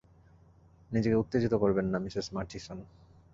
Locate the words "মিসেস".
1.99-2.27